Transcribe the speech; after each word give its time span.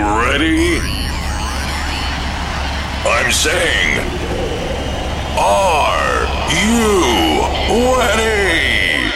ready? 0.00 0.78
I'm 3.04 3.30
saying, 3.30 3.98
are 5.38 6.24
you 6.50 7.42
ready? 7.98 9.12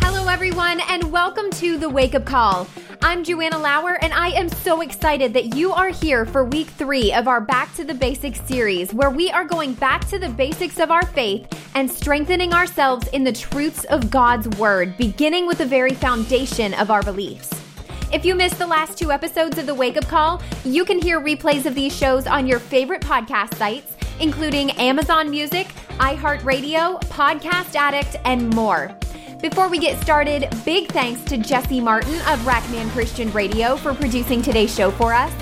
Hello, 0.00 0.28
everyone, 0.28 0.80
and 0.88 1.12
welcome 1.12 1.50
to 1.52 1.78
the 1.78 1.88
Wake 1.88 2.14
Up 2.14 2.24
Call. 2.24 2.66
I'm 3.00 3.22
Joanna 3.22 3.58
Lower, 3.58 4.02
and 4.02 4.12
I 4.12 4.30
am 4.30 4.48
so 4.48 4.80
excited 4.80 5.32
that 5.34 5.54
you 5.54 5.72
are 5.72 5.90
here 5.90 6.26
for 6.26 6.44
week 6.44 6.66
three 6.66 7.12
of 7.12 7.28
our 7.28 7.40
Back 7.40 7.72
to 7.76 7.84
the 7.84 7.94
Basics 7.94 8.40
series, 8.40 8.92
where 8.92 9.08
we 9.08 9.30
are 9.30 9.44
going 9.44 9.74
back 9.74 10.06
to 10.08 10.18
the 10.18 10.28
basics 10.28 10.80
of 10.80 10.90
our 10.90 11.06
faith 11.06 11.46
and 11.76 11.88
strengthening 11.88 12.52
ourselves 12.52 13.06
in 13.08 13.22
the 13.22 13.32
truths 13.32 13.84
of 13.84 14.10
God's 14.10 14.48
Word, 14.58 14.96
beginning 14.96 15.46
with 15.46 15.58
the 15.58 15.64
very 15.64 15.94
foundation 15.94 16.74
of 16.74 16.90
our 16.90 17.04
beliefs. 17.04 17.48
If 18.12 18.24
you 18.24 18.34
missed 18.34 18.58
the 18.58 18.66
last 18.66 18.98
two 18.98 19.12
episodes 19.12 19.58
of 19.58 19.66
the 19.66 19.74
Wake 19.74 19.96
Up 19.96 20.08
Call, 20.08 20.42
you 20.64 20.84
can 20.84 20.98
hear 21.00 21.20
replays 21.20 21.66
of 21.66 21.76
these 21.76 21.96
shows 21.96 22.26
on 22.26 22.48
your 22.48 22.58
favorite 22.58 23.02
podcast 23.02 23.54
sites, 23.54 23.96
including 24.18 24.72
Amazon 24.72 25.30
Music, 25.30 25.68
iHeartRadio, 25.98 27.00
Podcast 27.04 27.76
Addict, 27.76 28.16
and 28.24 28.52
more. 28.54 28.96
Before 29.40 29.68
we 29.68 29.78
get 29.78 30.02
started, 30.02 30.48
big 30.64 30.88
thanks 30.88 31.22
to 31.26 31.38
Jesse 31.38 31.80
Martin 31.80 32.14
of 32.14 32.40
Rackman 32.40 32.90
Christian 32.90 33.30
Radio 33.30 33.76
for 33.76 33.94
producing 33.94 34.42
today's 34.42 34.74
show 34.74 34.90
for 34.90 35.14
us, 35.14 35.32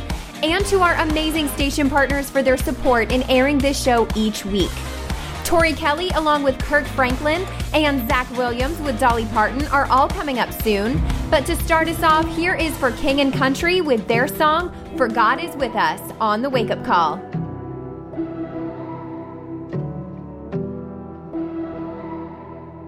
and 0.43 0.67
to 0.67 0.81
our 0.81 0.95
amazing 0.97 1.49
station 1.49 1.89
partners 1.89 2.29
for 2.29 2.43
their 2.43 2.59
support 2.59 3.11
in 3.11 3.23
airing 3.31 3.57
this 3.57 3.83
show 3.83 4.07
each 4.15 4.45
week. 4.45 4.71
Tori 5.45 5.73
Kelly, 5.73 6.11
along 6.11 6.43
with 6.43 6.59
Kirk 6.59 6.85
Franklin, 6.89 7.47
and 7.73 8.07
Zach 8.07 8.31
Williams 8.33 8.79
with 8.81 9.01
Dolly 9.01 9.25
Parton, 9.33 9.67
are 9.69 9.87
all 9.87 10.09
coming 10.09 10.41
up 10.41 10.53
soon. 10.63 11.01
But 11.31 11.47
to 11.47 11.57
start 11.57 11.89
us 11.89 12.03
off, 12.03 12.29
here 12.37 12.55
is 12.55 12.77
for 12.77 12.91
King 12.93 13.23
and 13.23 13.33
Country 13.33 13.81
with 13.81 14.07
their 14.07 14.29
song, 14.29 14.75
For 14.99 15.09
God 15.09 15.43
is 15.43 15.57
With 15.57 15.75
Us, 15.75 16.03
on 16.21 16.43
the 16.43 16.51
Wake 16.51 16.71
Up 16.71 16.85
Call. 16.85 17.17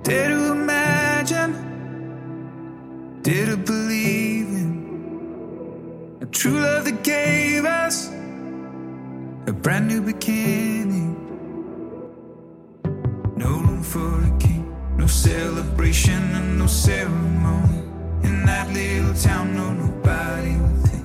Dare 0.02 0.28
to 0.28 0.52
imagine, 0.52 1.07
dare 1.24 1.50
to 3.46 3.56
believe 3.56 4.46
in 4.46 6.18
a 6.20 6.26
true 6.26 6.60
love 6.60 6.84
that 6.84 7.02
gave 7.02 7.64
us 7.64 8.08
a 9.48 9.52
brand 9.52 9.88
new 9.88 10.00
beginning. 10.00 11.14
No 13.36 13.48
room 13.48 13.82
for 13.82 14.22
a 14.22 14.38
king, 14.38 14.72
no 14.96 15.08
celebration 15.08 16.22
and 16.36 16.56
no 16.56 16.68
ceremony. 16.68 17.82
In 18.22 18.46
that 18.46 18.70
little 18.72 19.14
town, 19.14 19.56
no 19.56 19.72
nobody 19.72 20.56
will 20.56 20.82
think 20.86 21.04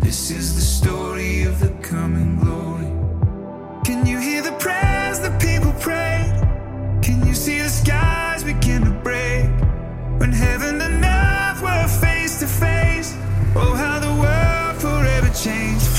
this 0.00 0.30
is 0.30 0.54
the 0.54 0.60
story 0.60 1.44
of 1.44 1.58
the 1.60 1.70
coming 1.80 2.38
glory. 2.40 2.92
Can 3.84 4.04
you 4.04 4.18
hear 4.18 4.42
the 4.42 4.52
prayers 4.52 5.20
that 5.20 5.40
people 5.40 5.72
prayed? 5.80 6.34
Can 7.02 7.26
you 7.26 7.34
see 7.34 7.60
the 7.60 7.70
skies 7.70 8.44
begin 8.44 8.84
to 8.84 8.90
break? 8.90 9.25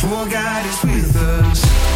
For 0.02 0.30
God 0.30 0.66
is 0.68 0.84
with 0.84 1.16
us. 1.16 1.87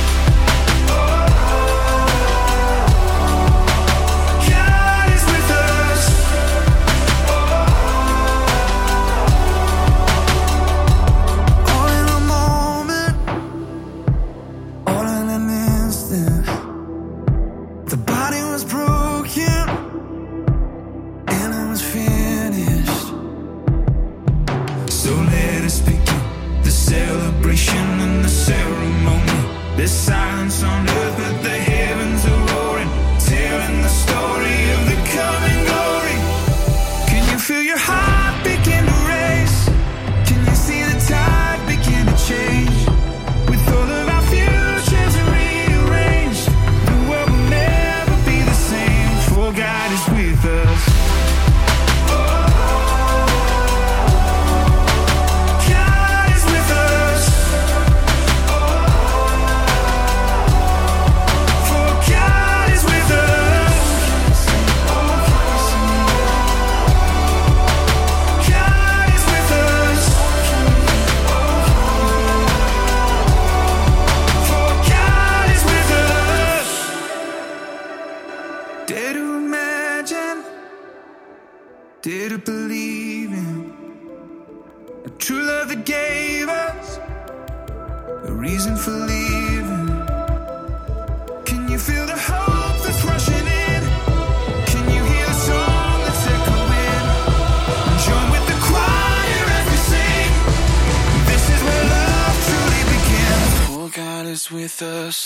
With 104.62 104.84
us. 104.84 105.26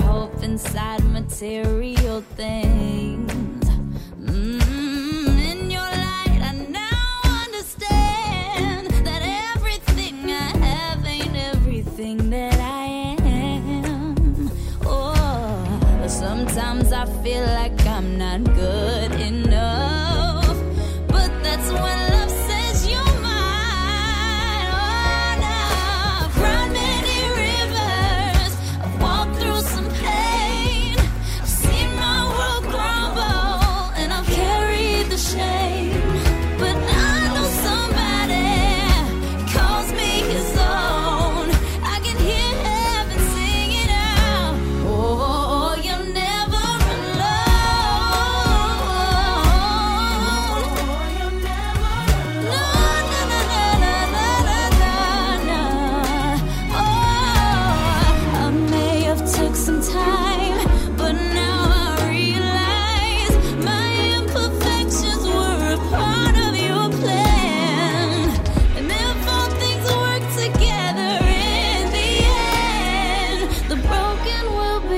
inside 0.51 1.01
material. 1.05 2.00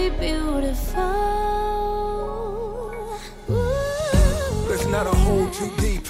be 0.10 0.18
beautiful. 0.18 1.02
Let's 4.68 4.86
not 4.88 5.08
a 5.08 5.16
hole 5.26 5.50
too 5.50 5.72
deep. 5.78 6.04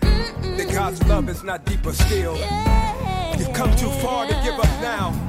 Mm-mm. 0.00 0.56
The 0.56 0.64
God's 0.72 1.02
love 1.04 1.28
is 1.28 1.42
not 1.42 1.64
deeper 1.66 1.92
still. 1.92 2.36
Yeah. 2.36 3.36
You've 3.36 3.52
come 3.52 3.74
too 3.76 3.90
far 4.02 4.26
to 4.26 4.34
give 4.44 4.54
up 4.54 4.80
now. 4.80 5.10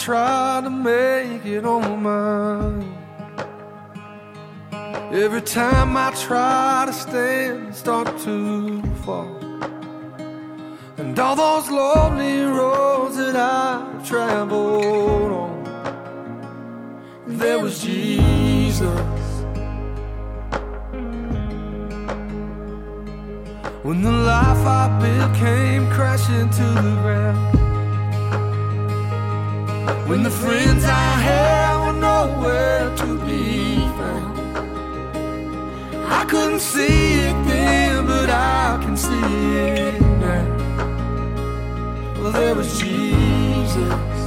trying 0.00 0.64
to 0.64 0.70
make 0.70 1.44
it 1.44 1.62
on 1.66 2.02
my 2.02 2.10
own. 2.10 2.96
Every 5.12 5.42
time 5.42 5.94
I 5.94 6.10
try 6.12 6.84
to 6.86 6.92
stand, 6.92 7.74
start 7.74 8.06
to 8.20 8.82
fall. 9.04 9.36
And 10.96 11.18
all 11.18 11.36
those 11.36 11.68
lonely 11.68 12.44
roads 12.44 13.18
that 13.18 13.36
I've 13.36 14.08
traveled 14.08 15.32
on, 15.32 15.64
there 17.26 17.58
was 17.58 17.82
Jesus. 17.82 18.80
When 23.82 24.00
the 24.02 24.12
life 24.12 24.66
I 24.66 24.98
built 25.02 25.34
came 25.34 25.90
crashing 25.90 26.48
to 26.48 26.62
the 26.62 26.96
ground 27.02 27.69
when 30.08 30.22
the 30.22 30.30
friends 30.30 30.84
I 30.84 31.12
have 31.28 31.86
were 31.86 32.00
nowhere 32.00 32.94
to 32.96 33.18
be 33.26 33.76
found. 33.98 34.38
I 36.06 36.24
couldn't 36.24 36.60
see 36.60 37.14
it 37.26 37.36
then, 37.46 38.06
but 38.06 38.28
I 38.30 38.78
can 38.82 38.96
see 38.96 39.56
it 39.58 40.00
now. 40.00 40.44
Well, 42.20 42.32
there 42.32 42.54
was 42.54 42.78
Jesus. 42.78 44.19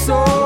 so 0.00 0.39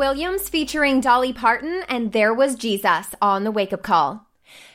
Williams 0.00 0.48
featuring 0.48 1.02
Dolly 1.02 1.30
Parton 1.30 1.82
and 1.86 2.12
There 2.12 2.32
Was 2.32 2.54
Jesus 2.54 3.08
on 3.20 3.44
the 3.44 3.50
wake 3.50 3.74
up 3.74 3.82
call. 3.82 4.26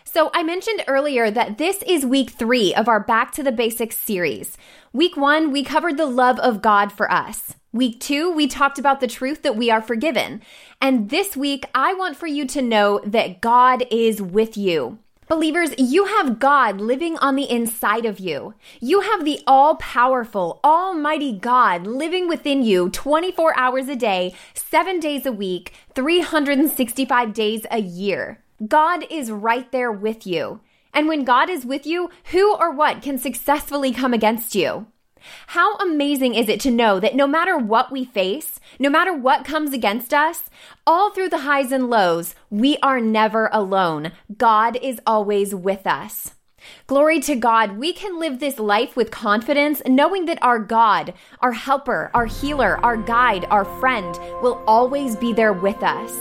So, 0.03 0.29
I 0.35 0.43
mentioned 0.43 0.83
earlier 0.87 1.31
that 1.31 1.57
this 1.57 1.81
is 1.81 2.05
week 2.05 2.29
three 2.29 2.75
of 2.75 2.87
our 2.87 2.99
Back 2.99 3.31
to 3.31 3.41
the 3.41 3.51
Basics 3.51 3.97
series. 3.97 4.55
Week 4.93 5.17
one, 5.17 5.51
we 5.51 5.63
covered 5.63 5.97
the 5.97 6.05
love 6.05 6.37
of 6.37 6.61
God 6.61 6.91
for 6.91 7.11
us. 7.11 7.55
Week 7.73 7.99
two, 7.99 8.31
we 8.33 8.45
talked 8.45 8.77
about 8.77 8.99
the 8.99 9.07
truth 9.07 9.41
that 9.41 9.55
we 9.57 9.71
are 9.71 9.81
forgiven. 9.81 10.43
And 10.79 11.09
this 11.09 11.35
week, 11.35 11.65
I 11.73 11.95
want 11.95 12.17
for 12.17 12.27
you 12.27 12.45
to 12.45 12.61
know 12.61 13.01
that 13.03 13.41
God 13.41 13.83
is 13.89 14.21
with 14.21 14.55
you. 14.55 14.99
Believers, 15.27 15.71
you 15.79 16.05
have 16.05 16.37
God 16.37 16.79
living 16.79 17.17
on 17.17 17.35
the 17.35 17.49
inside 17.49 18.05
of 18.05 18.19
you. 18.19 18.53
You 18.79 19.01
have 19.01 19.25
the 19.25 19.39
all 19.47 19.75
powerful, 19.77 20.59
almighty 20.63 21.33
God 21.33 21.87
living 21.87 22.27
within 22.27 22.61
you 22.61 22.91
24 22.91 23.57
hours 23.57 23.87
a 23.87 23.95
day, 23.95 24.35
seven 24.53 24.99
days 24.99 25.25
a 25.25 25.31
week, 25.31 25.73
365 25.95 27.33
days 27.33 27.65
a 27.71 27.79
year. 27.79 28.43
God 28.67 29.05
is 29.09 29.31
right 29.31 29.71
there 29.71 29.91
with 29.91 30.27
you. 30.27 30.61
And 30.93 31.07
when 31.07 31.23
God 31.23 31.49
is 31.49 31.65
with 31.65 31.87
you, 31.87 32.11
who 32.25 32.55
or 32.55 32.71
what 32.71 33.01
can 33.01 33.17
successfully 33.17 33.91
come 33.91 34.13
against 34.13 34.53
you? 34.53 34.85
How 35.47 35.75
amazing 35.77 36.35
is 36.35 36.49
it 36.49 36.59
to 36.61 36.71
know 36.71 36.99
that 36.99 37.15
no 37.15 37.27
matter 37.27 37.57
what 37.57 37.91
we 37.91 38.05
face, 38.05 38.59
no 38.79 38.89
matter 38.89 39.13
what 39.13 39.45
comes 39.45 39.73
against 39.73 40.13
us, 40.13 40.43
all 40.85 41.11
through 41.11 41.29
the 41.29 41.39
highs 41.39 41.71
and 41.71 41.89
lows, 41.89 42.35
we 42.49 42.77
are 42.77 42.99
never 42.99 43.49
alone. 43.51 44.11
God 44.37 44.77
is 44.81 44.99
always 45.05 45.53
with 45.53 45.85
us. 45.87 46.35
Glory 46.87 47.19
to 47.21 47.35
God, 47.35 47.77
we 47.77 47.93
can 47.93 48.19
live 48.19 48.39
this 48.39 48.59
life 48.59 48.95
with 48.95 49.11
confidence, 49.11 49.81
knowing 49.85 50.25
that 50.25 50.41
our 50.41 50.59
God, 50.59 51.13
our 51.39 51.51
helper, 51.51 52.09
our 52.13 52.25
healer, 52.25 52.77
our 52.83 52.97
guide, 52.97 53.45
our 53.49 53.65
friend, 53.79 54.17
will 54.41 54.63
always 54.67 55.15
be 55.15 55.33
there 55.33 55.53
with 55.53 55.81
us. 55.83 56.11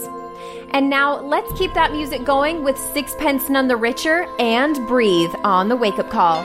And 0.72 0.90
now 0.90 1.20
let's 1.20 1.56
keep 1.58 1.72
that 1.74 1.92
music 1.92 2.24
going 2.24 2.64
with 2.64 2.76
Sixpence 2.76 3.48
None 3.48 3.68
the 3.68 3.76
Richer 3.76 4.26
and 4.38 4.76
Breathe 4.88 5.32
on 5.44 5.68
the 5.68 5.76
wake 5.76 5.98
up 5.98 6.10
call. 6.10 6.42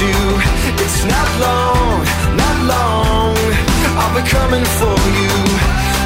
You? 0.00 0.18
It's 0.84 1.04
not 1.04 1.28
long, 1.40 2.04
not 2.36 2.56
long. 2.72 3.36
I'll 3.98 4.14
be 4.14 4.24
coming 4.28 4.64
for 4.78 4.96
you. 5.20 5.34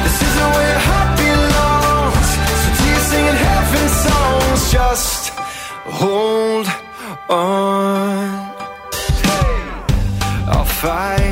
This 0.03 0.17
isn't 0.27 0.49
where 0.55 0.79
heart 0.87 1.11
belongs. 1.19 2.29
So 2.61 2.67
to 2.77 2.83
you 2.89 2.99
singing 3.11 3.39
heaven 3.47 3.87
songs, 4.05 4.61
just 4.71 5.21
hold 5.99 6.67
on. 7.29 8.51
I'll 10.53 10.65
fight 10.65 11.30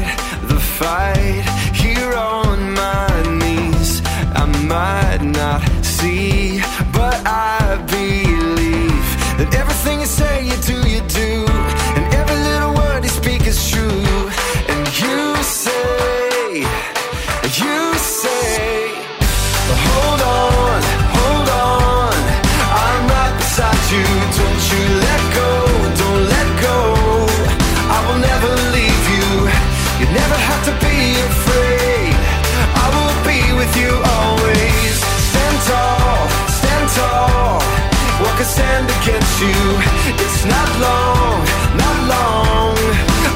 you? 39.41 39.79
It's 40.19 40.43
not 40.45 40.69
long, 40.83 41.39
not 41.77 41.97
long. 42.13 42.75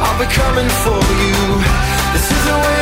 I'll 0.03 0.19
be 0.19 0.27
coming 0.27 0.69
for 0.83 0.99
you. 1.23 1.39
This 2.13 2.27
isn't 2.27 2.47
your 2.47 2.72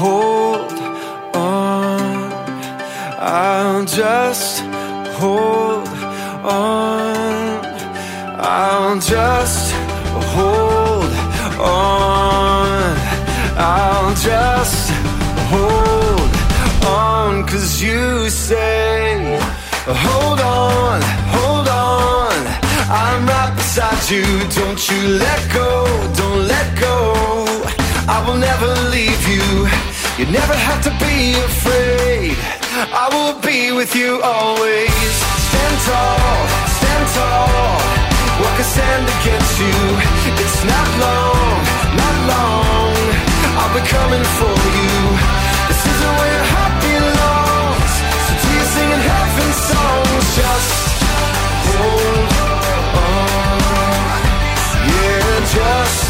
hold 0.00 0.72
on. 1.34 2.32
I'll 3.18 3.84
just 3.86 4.60
hold 5.20 5.88
on. 6.44 7.64
I'll 8.38 9.00
just 9.00 9.72
hold 10.34 11.12
on. 11.58 12.96
I'll 13.56 14.14
just 14.28 14.90
hold 15.52 16.32
on. 16.84 17.46
Cause 17.46 17.80
you 17.80 18.28
say, 18.28 19.38
hold 19.86 20.40
on, 20.40 21.00
hold 21.36 21.68
on. 21.68 22.36
I'm 23.02 23.26
right 23.26 23.52
beside 23.56 24.02
you. 24.10 24.26
Don't 24.60 24.82
you 24.90 25.00
let 25.24 25.40
go, 25.54 25.70
don't 26.20 26.46
let 26.46 26.68
go. 26.78 27.25
I 28.08 28.22
will 28.22 28.38
never 28.38 28.70
leave 28.94 29.22
you. 29.26 29.66
You 30.18 30.30
never 30.30 30.54
have 30.54 30.80
to 30.86 30.90
be 31.02 31.34
afraid. 31.34 32.38
I 32.94 33.10
will 33.10 33.34
be 33.42 33.72
with 33.72 33.96
you 33.96 34.22
always. 34.22 35.12
Stand 35.50 35.76
tall, 35.90 36.38
stand 36.78 37.06
tall. 37.18 37.74
What 38.38 38.52
can 38.54 38.68
stand 38.70 39.04
against 39.10 39.58
you? 39.58 39.78
It's 40.38 40.60
not 40.62 40.88
long, 41.02 41.58
not 41.98 42.16
long. 42.30 42.94
I'll 43.58 43.74
be 43.74 43.82
coming 43.90 44.26
for 44.38 44.54
you. 44.54 44.94
This 45.66 45.82
isn't 45.82 46.14
where 46.14 46.30
your 46.30 46.46
heart 46.54 46.74
belongs. 46.86 47.92
So 48.22 48.32
do 48.38 48.48
you 48.54 48.66
singing 48.70 49.02
heaven 49.02 49.50
songs? 49.66 50.26
Just 50.38 50.70
hold 51.74 52.30
on. 53.02 53.58
Yeah, 54.94 55.42
just 55.50 56.05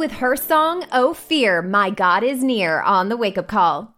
with 0.00 0.12
her 0.12 0.34
song, 0.34 0.86
Oh 0.92 1.12
Fear, 1.12 1.60
My 1.60 1.90
God 1.90 2.24
is 2.24 2.42
Near, 2.42 2.80
on 2.80 3.10
the 3.10 3.18
wake 3.18 3.36
up 3.36 3.48
call. 3.48 3.94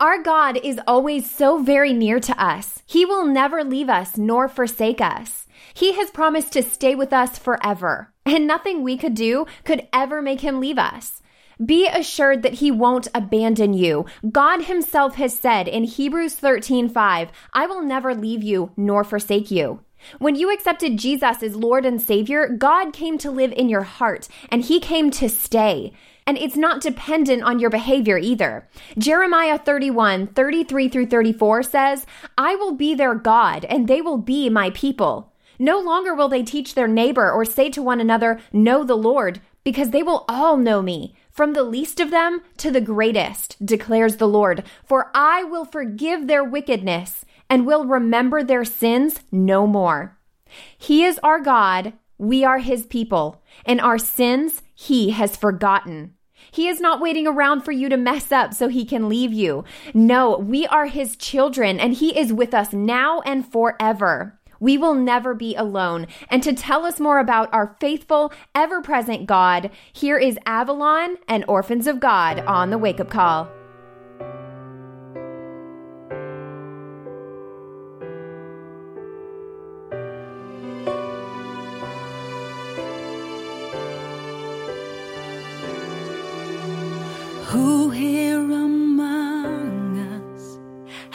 Our 0.00 0.22
God 0.22 0.56
is 0.56 0.80
always 0.86 1.30
so 1.30 1.62
very 1.62 1.92
near 1.92 2.18
to 2.20 2.42
us. 2.42 2.82
He 2.86 3.04
will 3.04 3.26
never 3.26 3.62
leave 3.62 3.90
us 3.90 4.16
nor 4.16 4.48
forsake 4.48 5.02
us. 5.02 5.46
He 5.74 5.92
has 5.92 6.10
promised 6.10 6.54
to 6.54 6.62
stay 6.62 6.94
with 6.94 7.12
us 7.12 7.38
forever, 7.38 8.14
and 8.24 8.46
nothing 8.46 8.82
we 8.82 8.96
could 8.96 9.14
do 9.14 9.44
could 9.64 9.86
ever 9.92 10.22
make 10.22 10.40
him 10.40 10.58
leave 10.58 10.78
us. 10.78 11.20
Be 11.62 11.86
assured 11.86 12.42
that 12.44 12.54
he 12.54 12.70
won't 12.70 13.08
abandon 13.14 13.74
you. 13.74 14.06
God 14.30 14.62
himself 14.62 15.16
has 15.16 15.38
said 15.38 15.68
in 15.68 15.84
Hebrews 15.84 16.34
13:5, 16.34 17.28
I 17.52 17.66
will 17.66 17.82
never 17.82 18.14
leave 18.14 18.42
you 18.42 18.70
nor 18.78 19.04
forsake 19.04 19.50
you. 19.50 19.80
When 20.18 20.34
you 20.34 20.52
accepted 20.52 20.98
Jesus 20.98 21.42
as 21.42 21.56
Lord 21.56 21.84
and 21.84 22.00
Savior, 22.00 22.48
God 22.48 22.92
came 22.92 23.18
to 23.18 23.30
live 23.30 23.52
in 23.52 23.68
your 23.68 23.82
heart 23.82 24.28
and 24.50 24.62
He 24.62 24.80
came 24.80 25.10
to 25.12 25.28
stay. 25.28 25.92
And 26.26 26.38
it's 26.38 26.56
not 26.56 26.80
dependent 26.80 27.42
on 27.42 27.58
your 27.58 27.70
behavior 27.70 28.16
either. 28.16 28.68
Jeremiah 28.96 29.58
31, 29.58 30.28
33 30.28 30.88
through 30.88 31.06
34 31.06 31.62
says, 31.64 32.06
I 32.38 32.54
will 32.54 32.74
be 32.74 32.94
their 32.94 33.14
God 33.14 33.64
and 33.64 33.88
they 33.88 34.00
will 34.00 34.18
be 34.18 34.48
my 34.48 34.70
people. 34.70 35.32
No 35.58 35.78
longer 35.78 36.14
will 36.14 36.28
they 36.28 36.42
teach 36.42 36.74
their 36.74 36.88
neighbor 36.88 37.30
or 37.30 37.44
say 37.44 37.70
to 37.70 37.82
one 37.82 38.00
another, 38.00 38.40
Know 38.52 38.84
the 38.84 38.96
Lord, 38.96 39.40
because 39.64 39.90
they 39.90 40.02
will 40.02 40.24
all 40.28 40.56
know 40.56 40.82
me, 40.82 41.14
from 41.30 41.52
the 41.52 41.62
least 41.62 42.00
of 42.00 42.10
them 42.10 42.42
to 42.58 42.70
the 42.70 42.80
greatest, 42.80 43.64
declares 43.64 44.16
the 44.16 44.28
Lord. 44.28 44.64
For 44.84 45.10
I 45.14 45.44
will 45.44 45.64
forgive 45.64 46.26
their 46.26 46.44
wickedness 46.44 47.24
and 47.52 47.66
will 47.66 47.84
remember 47.84 48.42
their 48.42 48.64
sins 48.64 49.20
no 49.30 49.66
more. 49.66 50.16
He 50.78 51.04
is 51.04 51.20
our 51.22 51.38
God, 51.38 51.92
we 52.16 52.46
are 52.46 52.60
his 52.60 52.86
people, 52.86 53.42
and 53.66 53.78
our 53.78 53.98
sins 53.98 54.62
he 54.74 55.10
has 55.10 55.36
forgotten. 55.36 56.14
He 56.50 56.66
is 56.66 56.80
not 56.80 56.98
waiting 56.98 57.26
around 57.26 57.60
for 57.60 57.70
you 57.70 57.90
to 57.90 57.98
mess 57.98 58.32
up 58.32 58.54
so 58.54 58.68
he 58.68 58.86
can 58.86 59.06
leave 59.06 59.34
you. 59.34 59.64
No, 59.92 60.38
we 60.38 60.66
are 60.68 60.86
his 60.86 61.14
children, 61.14 61.78
and 61.78 61.92
he 61.92 62.18
is 62.18 62.32
with 62.32 62.54
us 62.54 62.72
now 62.72 63.20
and 63.20 63.46
forever. 63.46 64.40
We 64.58 64.78
will 64.78 64.94
never 64.94 65.34
be 65.34 65.54
alone. 65.54 66.06
And 66.30 66.42
to 66.44 66.54
tell 66.54 66.86
us 66.86 67.00
more 67.00 67.18
about 67.18 67.52
our 67.52 67.76
faithful, 67.80 68.32
ever 68.54 68.80
present 68.80 69.26
God, 69.26 69.70
here 69.92 70.16
is 70.16 70.38
Avalon 70.46 71.18
and 71.28 71.44
Orphans 71.46 71.86
of 71.86 72.00
God 72.00 72.40
on 72.40 72.70
the 72.70 72.78
wake 72.78 72.98
up 72.98 73.10
call. 73.10 73.50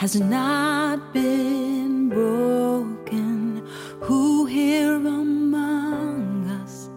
Has 0.08 0.20
not 0.22 1.12
been 1.12 2.08
broken? 2.08 3.62
Who 4.00 4.46
here 4.46 4.94
among 4.94 6.48
us 6.62 6.88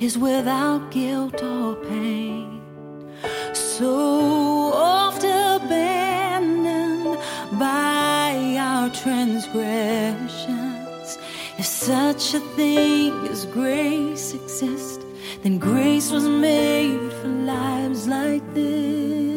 is 0.00 0.16
without 0.16 0.90
guilt 0.90 1.42
or 1.42 1.74
pain? 1.90 2.62
So 3.52 4.72
oft 4.72 5.24
abandoned 5.24 7.18
by 7.58 8.56
our 8.58 8.88
transgressions. 8.88 11.18
If 11.58 11.66
such 11.66 12.32
a 12.32 12.40
thing 12.56 13.12
as 13.28 13.44
grace 13.44 14.32
exists, 14.32 15.04
then 15.42 15.58
grace 15.58 16.10
was 16.10 16.26
made 16.26 17.12
for 17.20 17.28
lives 17.28 18.08
like 18.08 18.42
this. 18.54 19.33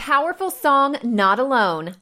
Powerful 0.00 0.50
song, 0.50 0.96
Not 1.02 1.38
Alone. 1.38 1.96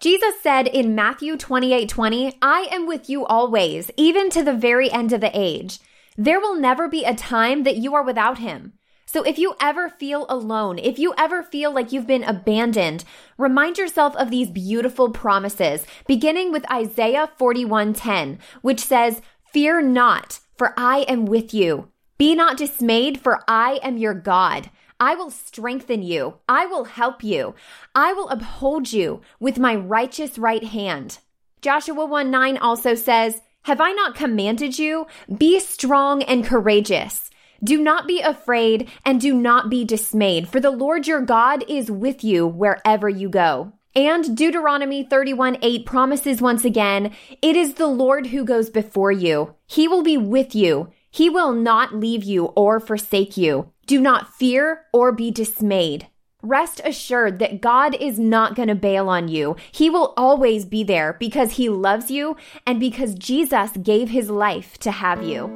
Jesus 0.00 0.40
said 0.42 0.66
in 0.66 0.94
Matthew 0.94 1.36
28 1.36 1.86
20, 1.86 2.38
I 2.40 2.66
am 2.72 2.86
with 2.86 3.10
you 3.10 3.26
always, 3.26 3.90
even 3.98 4.30
to 4.30 4.42
the 4.42 4.54
very 4.54 4.90
end 4.90 5.12
of 5.12 5.20
the 5.20 5.30
age. 5.38 5.78
There 6.16 6.40
will 6.40 6.56
never 6.56 6.88
be 6.88 7.04
a 7.04 7.14
time 7.14 7.64
that 7.64 7.76
you 7.76 7.94
are 7.94 8.02
without 8.02 8.38
him. 8.38 8.72
So 9.04 9.22
if 9.22 9.38
you 9.38 9.54
ever 9.60 9.90
feel 9.90 10.24
alone, 10.30 10.78
if 10.78 10.98
you 10.98 11.12
ever 11.18 11.42
feel 11.42 11.70
like 11.74 11.92
you've 11.92 12.06
been 12.06 12.24
abandoned, 12.24 13.04
remind 13.36 13.76
yourself 13.76 14.16
of 14.16 14.30
these 14.30 14.48
beautiful 14.48 15.10
promises, 15.10 15.84
beginning 16.06 16.52
with 16.52 16.70
Isaiah 16.72 17.30
41:10, 17.38 18.38
which 18.62 18.80
says, 18.80 19.20
"Fear 19.52 19.82
not, 19.82 20.40
for 20.56 20.72
I 20.78 21.00
am 21.00 21.26
with 21.26 21.52
you. 21.52 21.88
Be 22.16 22.34
not 22.34 22.56
dismayed, 22.56 23.20
for 23.20 23.44
I 23.46 23.78
am 23.82 23.98
your 23.98 24.14
God. 24.14 24.70
I 25.02 25.14
will 25.16 25.30
strengthen 25.30 26.02
you. 26.02 26.38
I 26.48 26.64
will 26.66 26.84
help 26.84 27.22
you. 27.22 27.54
I 27.94 28.12
will 28.12 28.28
uphold 28.30 28.92
you 28.92 29.20
with 29.40 29.58
my 29.58 29.74
righteous 29.74 30.38
right 30.38 30.64
hand." 30.64 31.18
Joshua 31.62 32.04
1 32.04 32.28
9 32.28 32.58
also 32.58 32.96
says, 32.96 33.40
Have 33.62 33.80
I 33.80 33.92
not 33.92 34.16
commanded 34.16 34.80
you? 34.80 35.06
Be 35.38 35.60
strong 35.60 36.22
and 36.24 36.44
courageous. 36.44 37.30
Do 37.62 37.80
not 37.80 38.08
be 38.08 38.20
afraid 38.20 38.90
and 39.04 39.20
do 39.20 39.32
not 39.32 39.70
be 39.70 39.84
dismayed, 39.84 40.48
for 40.48 40.58
the 40.58 40.72
Lord 40.72 41.06
your 41.06 41.20
God 41.20 41.64
is 41.68 41.88
with 41.88 42.24
you 42.24 42.48
wherever 42.48 43.08
you 43.08 43.28
go. 43.28 43.72
And 43.94 44.36
Deuteronomy 44.36 45.04
31 45.04 45.58
8 45.62 45.86
promises 45.86 46.42
once 46.42 46.64
again, 46.64 47.14
It 47.40 47.54
is 47.54 47.74
the 47.74 47.86
Lord 47.86 48.28
who 48.28 48.44
goes 48.44 48.68
before 48.68 49.12
you. 49.12 49.54
He 49.66 49.86
will 49.86 50.02
be 50.02 50.16
with 50.16 50.56
you. 50.56 50.88
He 51.12 51.30
will 51.30 51.52
not 51.52 51.94
leave 51.94 52.24
you 52.24 52.46
or 52.56 52.80
forsake 52.80 53.36
you. 53.36 53.71
Do 53.86 54.00
not 54.00 54.32
fear 54.32 54.84
or 54.92 55.10
be 55.12 55.30
dismayed. 55.30 56.06
Rest 56.40 56.80
assured 56.84 57.38
that 57.38 57.60
God 57.60 57.94
is 57.96 58.18
not 58.18 58.54
going 58.54 58.68
to 58.68 58.74
bail 58.74 59.08
on 59.08 59.28
you. 59.28 59.56
He 59.70 59.90
will 59.90 60.12
always 60.16 60.64
be 60.64 60.82
there 60.82 61.12
because 61.14 61.52
he 61.52 61.68
loves 61.68 62.10
you 62.10 62.36
and 62.66 62.80
because 62.80 63.14
Jesus 63.14 63.70
gave 63.82 64.10
his 64.10 64.30
life 64.30 64.78
to 64.78 64.90
have 64.90 65.22
you. 65.22 65.46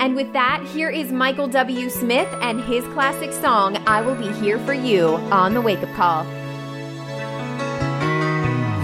And 0.00 0.16
with 0.16 0.32
that, 0.32 0.66
here 0.74 0.90
is 0.90 1.12
Michael 1.12 1.48
W. 1.48 1.88
Smith 1.88 2.28
and 2.40 2.60
his 2.62 2.84
classic 2.92 3.32
song, 3.32 3.76
I 3.86 4.02
Will 4.02 4.16
Be 4.16 4.32
Here 4.40 4.58
for 4.58 4.74
You, 4.74 5.08
on 5.30 5.54
the 5.54 5.60
Wake 5.60 5.82
Up 5.82 5.94
Call. 5.94 6.24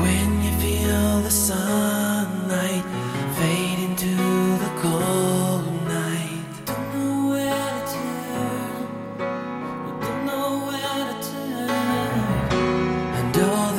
When 0.00 0.42
you 0.42 0.52
feel 0.60 1.20
the 1.22 1.30
sunlight 1.30 2.17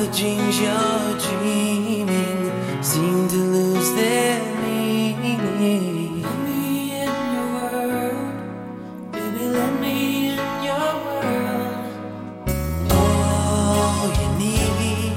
the 0.00 0.06
dreams 0.16 0.58
you're 0.58 1.18
dreaming 1.18 2.82
seem 2.82 3.28
to 3.28 3.36
lose 3.36 3.92
their 3.92 4.40
meaning. 4.62 5.36
Let 5.36 6.38
me 6.46 7.02
in 7.02 7.12
your 7.34 7.48
world, 7.56 8.32
baby, 9.12 9.44
let 9.58 9.72
me 9.78 9.96
in 10.30 10.38
your 10.68 10.92
world. 11.06 11.84
All 12.92 14.08
you 14.20 14.28
need 14.38 15.12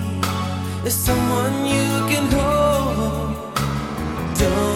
is 0.86 0.96
someone 0.96 1.56
you 1.66 1.90
can 2.12 2.26
hold. 2.36 3.56
Don't 4.38 4.73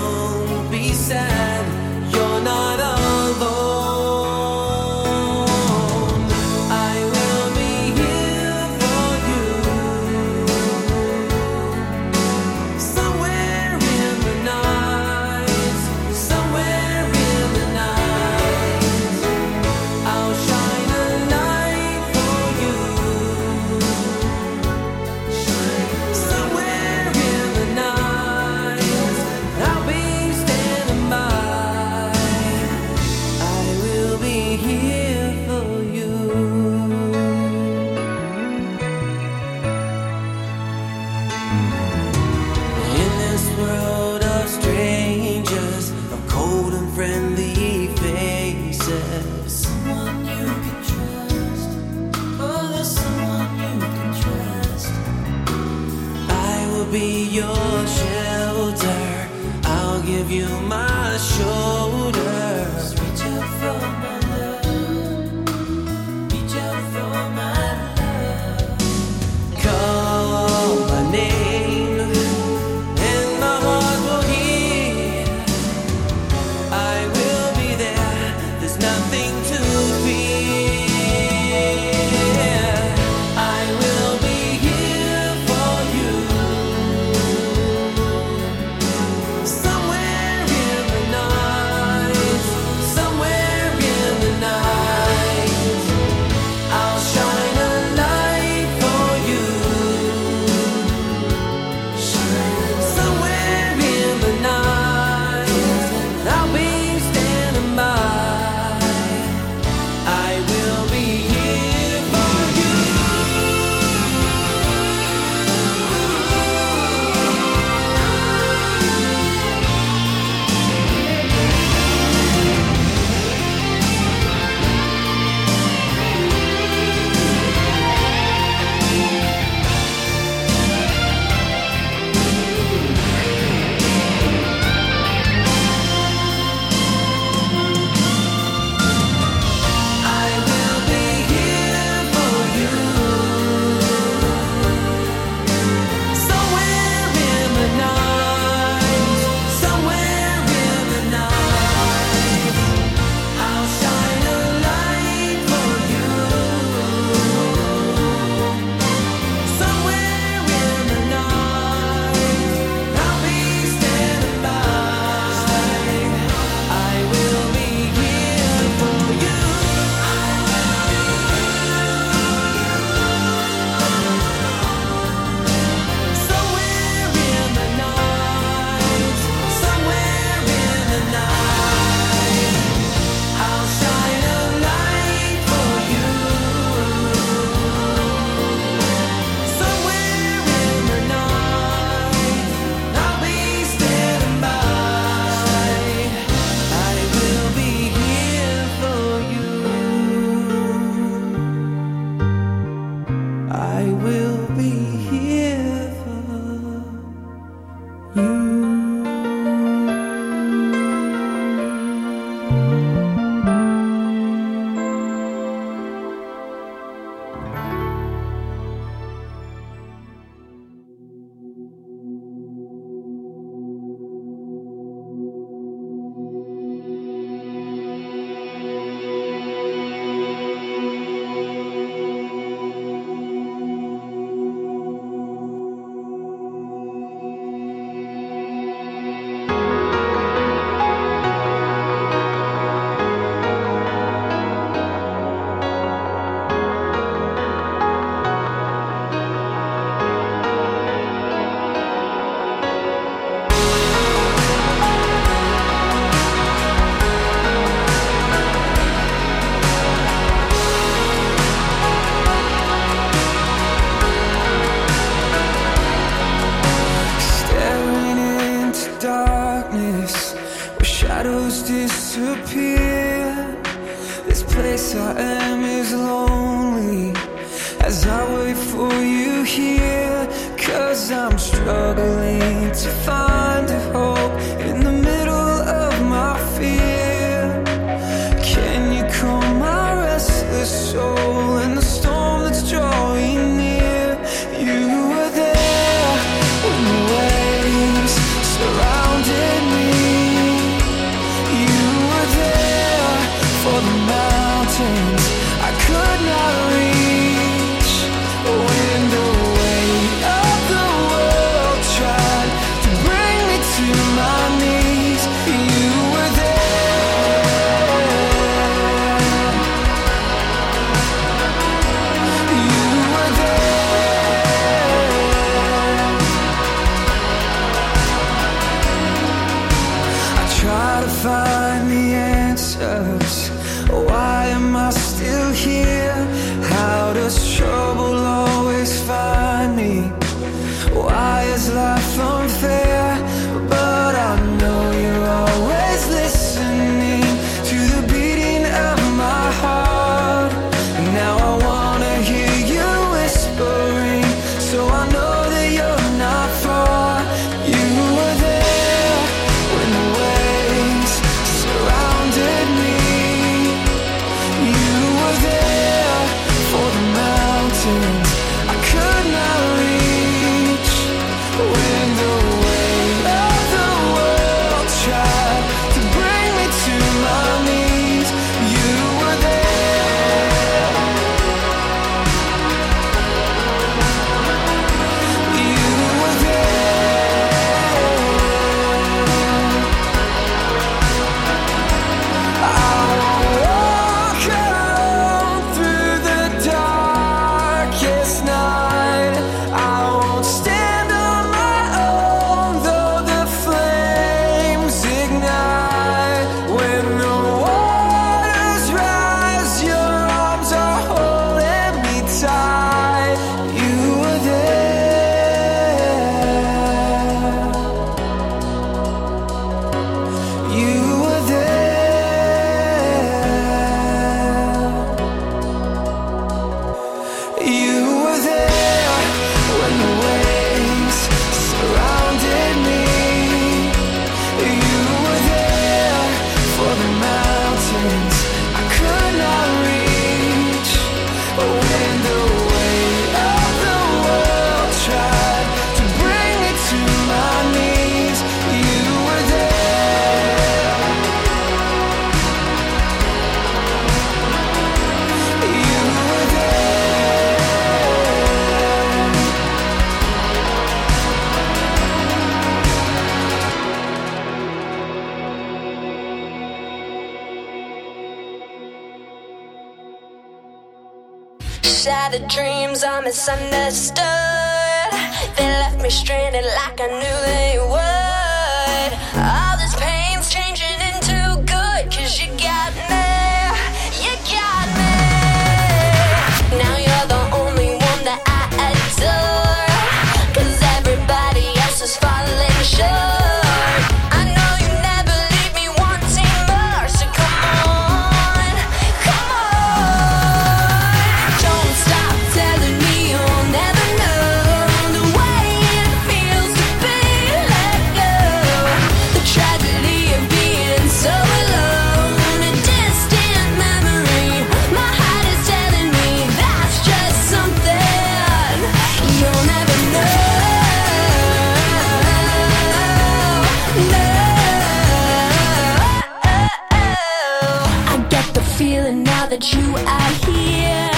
that 529.59 529.73
you 529.73 529.95
are 530.05 530.31
here. 530.45 531.09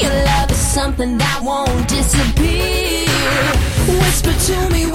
Your 0.00 0.24
love 0.24 0.50
is 0.50 0.56
something 0.56 1.18
that 1.18 1.40
won't 1.42 1.88
disappear. 1.88 3.06
Whisper 4.00 4.32
to 4.32 4.70
me 4.72 4.86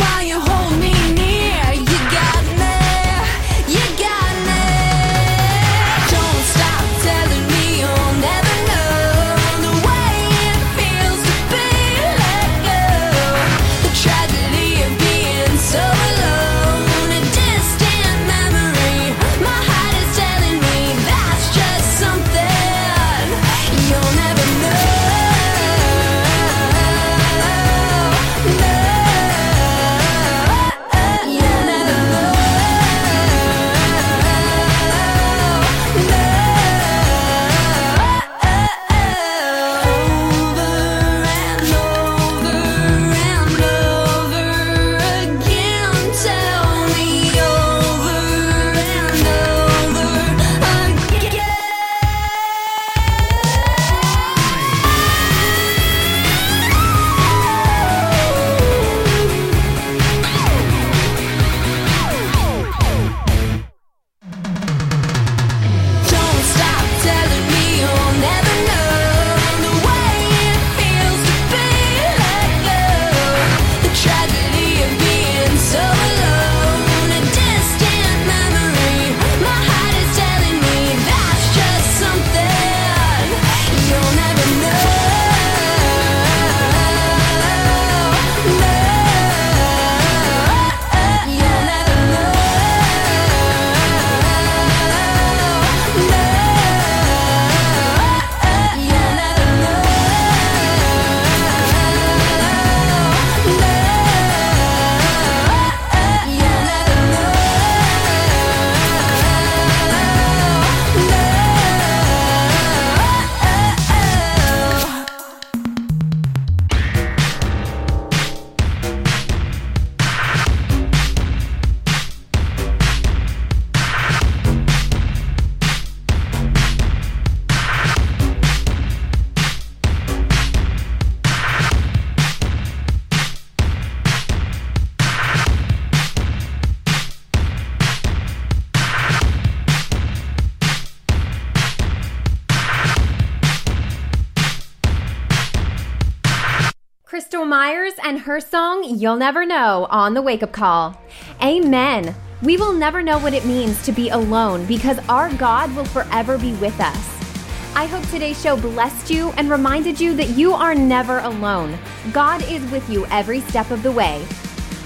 You'll 148.92 149.16
Never 149.16 149.46
Know 149.46 149.88
on 149.89 150.14
the 150.14 150.22
Wake 150.22 150.44
Up 150.44 150.52
Call. 150.52 150.98
Amen. 151.42 152.14
We 152.44 152.58
will 152.58 152.74
never 152.74 153.02
know 153.02 153.20
what 153.20 153.34
it 153.34 153.46
means 153.46 153.82
to 153.86 153.94
be 153.94 154.10
alone 154.10 154.66
because 154.66 155.00
our 155.08 155.32
God 155.36 155.74
will 155.78 155.86
forever 155.86 156.38
be 156.38 156.52
with 156.56 156.78
us. 156.82 157.74
I 157.74 157.86
hope 157.86 158.06
today's 158.10 158.42
show 158.42 158.58
blessed 158.58 159.10
you 159.10 159.32
and 159.38 159.50
reminded 159.50 160.02
you 160.02 160.14
that 160.16 160.32
you 160.32 160.52
are 160.52 160.76
never 160.76 161.20
alone. 161.20 161.80
God 162.12 162.44
is 162.50 162.70
with 162.70 162.89
you 162.89 163.06
every 163.06 163.39
step 163.39 163.72
of 163.72 163.82
the 163.82 163.94
way. 163.94 164.26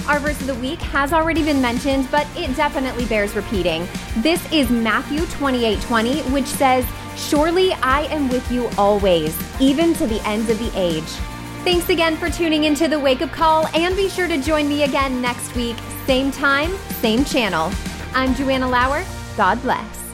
Our 0.08 0.20
verse 0.20 0.40
of 0.40 0.48
the 0.48 0.56
week 0.56 0.80
has 0.82 1.12
already 1.12 1.44
been 1.44 1.60
mentioned, 1.60 2.08
but 2.12 2.28
it 2.36 2.56
definitely 2.56 3.06
bears 3.06 3.36
repeating. 3.36 3.88
This 4.18 4.40
is 4.52 4.70
Matthew 4.70 5.26
28:20, 5.26 6.22
which 6.32 6.46
says, 6.46 6.86
"Surely 7.18 7.74
I 7.82 8.02
am 8.12 8.30
with 8.30 8.52
you 8.52 8.70
always, 8.78 9.36
even 9.60 9.96
to 9.96 10.06
the 10.06 10.22
end 10.28 10.48
of 10.52 10.60
the 10.60 10.72
age." 10.76 11.12
Thanks 11.66 11.90
again 11.90 12.16
for 12.16 12.30
tuning 12.30 12.66
into 12.66 12.88
the 12.88 13.00
Wake 13.00 13.24
Up 13.24 13.32
Call 13.32 13.66
and 13.74 13.96
be 13.96 14.08
sure 14.08 14.28
to 14.28 14.40
join 14.40 14.70
me 14.70 14.84
again 14.84 15.20
next 15.20 15.56
week, 15.56 15.76
same 16.06 16.32
time, 16.32 16.70
same 17.02 17.26
channel. 17.26 17.72
I'm 18.14 18.36
Joanna 18.36 18.70
Lower. 18.70 19.04
God 19.36 19.60
bless. 19.64 20.05